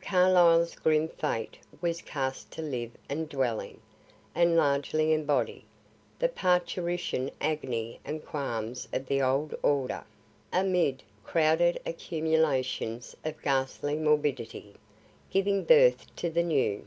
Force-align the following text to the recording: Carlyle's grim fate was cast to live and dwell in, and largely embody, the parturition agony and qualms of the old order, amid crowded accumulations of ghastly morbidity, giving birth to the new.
Carlyle's 0.00 0.74
grim 0.74 1.06
fate 1.08 1.58
was 1.80 2.02
cast 2.02 2.50
to 2.50 2.60
live 2.60 2.90
and 3.08 3.28
dwell 3.28 3.60
in, 3.60 3.78
and 4.34 4.56
largely 4.56 5.12
embody, 5.14 5.64
the 6.18 6.28
parturition 6.28 7.30
agony 7.40 8.00
and 8.04 8.24
qualms 8.26 8.88
of 8.92 9.06
the 9.06 9.22
old 9.22 9.54
order, 9.62 10.02
amid 10.52 11.04
crowded 11.22 11.78
accumulations 11.86 13.14
of 13.24 13.40
ghastly 13.42 13.94
morbidity, 13.94 14.74
giving 15.30 15.62
birth 15.62 16.04
to 16.16 16.30
the 16.30 16.42
new. 16.42 16.84